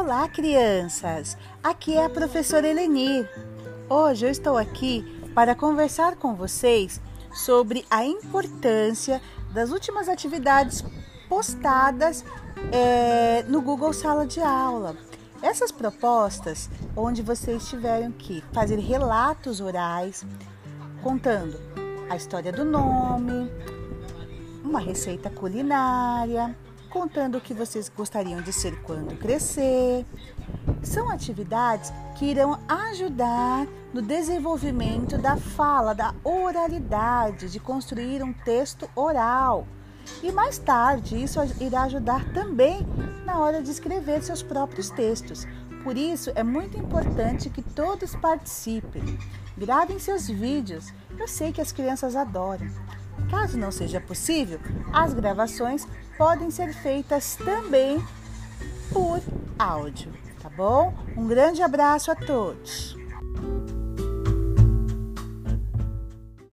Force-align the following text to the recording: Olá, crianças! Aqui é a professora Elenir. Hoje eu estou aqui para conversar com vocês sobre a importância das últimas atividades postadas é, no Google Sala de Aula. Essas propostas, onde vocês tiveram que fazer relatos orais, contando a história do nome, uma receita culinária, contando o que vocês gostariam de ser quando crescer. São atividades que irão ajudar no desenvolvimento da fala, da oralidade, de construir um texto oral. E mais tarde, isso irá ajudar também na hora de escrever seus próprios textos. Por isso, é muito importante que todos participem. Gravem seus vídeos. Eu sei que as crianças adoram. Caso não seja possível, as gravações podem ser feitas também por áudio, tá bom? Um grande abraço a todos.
Olá, 0.00 0.28
crianças! 0.28 1.36
Aqui 1.60 1.96
é 1.96 2.04
a 2.04 2.08
professora 2.08 2.68
Elenir. 2.68 3.28
Hoje 3.90 4.26
eu 4.26 4.30
estou 4.30 4.56
aqui 4.56 5.04
para 5.34 5.56
conversar 5.56 6.14
com 6.14 6.36
vocês 6.36 7.00
sobre 7.32 7.84
a 7.90 8.04
importância 8.04 9.20
das 9.52 9.72
últimas 9.72 10.08
atividades 10.08 10.84
postadas 11.28 12.24
é, 12.70 13.42
no 13.48 13.60
Google 13.60 13.92
Sala 13.92 14.24
de 14.24 14.40
Aula. 14.40 14.96
Essas 15.42 15.72
propostas, 15.72 16.70
onde 16.96 17.20
vocês 17.20 17.68
tiveram 17.68 18.12
que 18.12 18.44
fazer 18.52 18.78
relatos 18.78 19.60
orais, 19.60 20.24
contando 21.02 21.58
a 22.08 22.14
história 22.14 22.52
do 22.52 22.64
nome, 22.64 23.50
uma 24.62 24.78
receita 24.78 25.28
culinária, 25.28 26.56
contando 26.88 27.38
o 27.38 27.40
que 27.40 27.54
vocês 27.54 27.88
gostariam 27.88 28.40
de 28.40 28.52
ser 28.52 28.80
quando 28.82 29.18
crescer. 29.18 30.04
São 30.82 31.10
atividades 31.10 31.92
que 32.16 32.26
irão 32.26 32.58
ajudar 32.68 33.66
no 33.92 34.02
desenvolvimento 34.02 35.18
da 35.18 35.36
fala, 35.36 35.94
da 35.94 36.14
oralidade, 36.24 37.50
de 37.50 37.60
construir 37.60 38.22
um 38.22 38.32
texto 38.32 38.88
oral. 38.94 39.66
E 40.22 40.32
mais 40.32 40.58
tarde, 40.58 41.22
isso 41.22 41.38
irá 41.60 41.82
ajudar 41.82 42.32
também 42.32 42.86
na 43.24 43.38
hora 43.38 43.62
de 43.62 43.70
escrever 43.70 44.22
seus 44.22 44.42
próprios 44.42 44.90
textos. 44.90 45.46
Por 45.84 45.96
isso, 45.96 46.30
é 46.34 46.42
muito 46.42 46.76
importante 46.76 47.50
que 47.50 47.62
todos 47.62 48.14
participem. 48.16 49.18
Gravem 49.56 49.98
seus 49.98 50.26
vídeos. 50.26 50.92
Eu 51.18 51.28
sei 51.28 51.52
que 51.52 51.60
as 51.60 51.72
crianças 51.72 52.16
adoram. 52.16 52.66
Caso 53.30 53.58
não 53.58 53.70
seja 53.70 54.00
possível, 54.00 54.58
as 54.92 55.14
gravações 55.14 55.86
podem 56.16 56.50
ser 56.50 56.74
feitas 56.74 57.36
também 57.36 58.02
por 58.92 59.20
áudio, 59.58 60.12
tá 60.42 60.50
bom? 60.50 60.92
Um 61.16 61.26
grande 61.26 61.62
abraço 61.62 62.10
a 62.10 62.16
todos. 62.16 62.97